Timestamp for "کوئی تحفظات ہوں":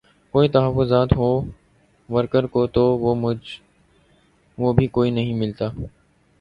0.33-1.49